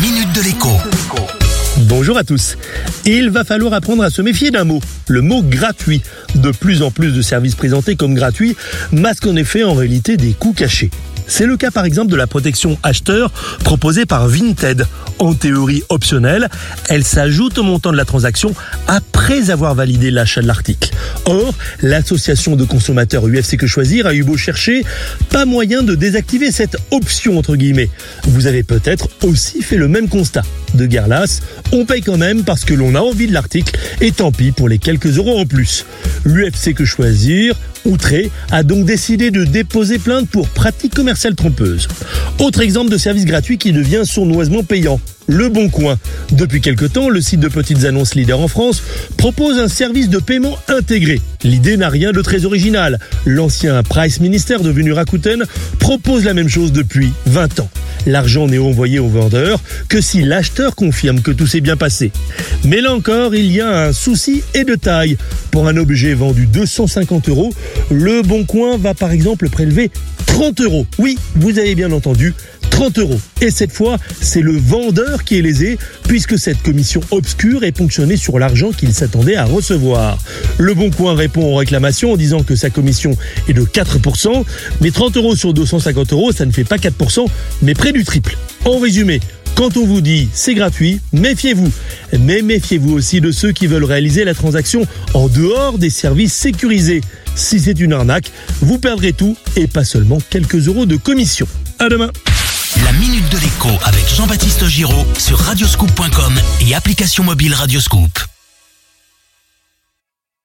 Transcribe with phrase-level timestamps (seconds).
[0.00, 0.68] minute de l'écho.
[1.88, 2.56] Bonjour à tous.
[3.04, 6.02] Il va falloir apprendre à se méfier d'un mot, le mot gratuit.
[6.36, 8.56] De plus en plus de services présentés comme gratuits
[8.92, 10.90] masquent en effet en réalité des coûts cachés.
[11.28, 13.30] C'est le cas par exemple de la protection acheteur
[13.62, 14.86] proposée par Vinted.
[15.18, 16.48] En théorie optionnelle,
[16.88, 18.54] elle s'ajoute au montant de la transaction
[18.86, 20.90] après avoir validé l'achat de l'article.
[21.26, 24.84] Or, l'association de consommateurs UFC Que Choisir a eu beau chercher,
[25.30, 27.90] pas moyen de désactiver cette option entre guillemets.
[28.24, 30.42] Vous avez peut-être aussi fait le même constat.
[30.74, 31.42] De lasse,
[31.72, 34.68] on paye quand même parce que l'on a envie de l'article et tant pis pour
[34.68, 35.84] les quelques euros en plus.
[36.24, 41.88] L'UFC Que Choisir outré, a donc décidé de déposer plainte pour pratique commerciale trompeuse.
[42.38, 45.00] Autre exemple de service gratuit qui devient sournoisement payant.
[45.28, 45.98] Le Bon Coin.
[46.32, 48.82] Depuis quelque temps, le site de petites annonces leader en France
[49.18, 51.20] propose un service de paiement intégré.
[51.44, 52.98] L'idée n'a rien de très original.
[53.26, 55.44] L'ancien Price Minister devenu Rakuten
[55.78, 57.68] propose la même chose depuis 20 ans.
[58.06, 59.60] L'argent n'est envoyé au vendeur
[59.90, 62.10] que si l'acheteur confirme que tout s'est bien passé.
[62.64, 65.18] Mais là encore, il y a un souci et de taille.
[65.58, 67.52] Pour un objet vendu 250 euros,
[67.90, 69.90] le Bon Coin va par exemple prélever
[70.26, 70.86] 30 euros.
[71.00, 72.32] Oui, vous avez bien entendu,
[72.70, 73.18] 30 euros.
[73.40, 78.16] Et cette fois, c'est le vendeur qui est lésé, puisque cette commission obscure est ponctionnée
[78.16, 80.18] sur l'argent qu'il s'attendait à recevoir.
[80.58, 83.16] Le Bon Coin répond aux réclamations en disant que sa commission
[83.48, 84.44] est de 4%,
[84.80, 87.26] mais 30 euros sur 250 euros, ça ne fait pas 4%,
[87.62, 88.38] mais près du triple.
[88.64, 89.18] En résumé,
[89.58, 91.72] quand on vous dit c'est gratuit, méfiez-vous.
[92.20, 97.00] Mais méfiez-vous aussi de ceux qui veulent réaliser la transaction en dehors des services sécurisés.
[97.34, 101.48] Si c'est une arnaque, vous perdrez tout et pas seulement quelques euros de commission.
[101.80, 102.10] À demain.
[102.84, 108.37] La minute de l'écho avec Jean-Baptiste Giraud sur radioscoop.com et application mobile Radioscoop.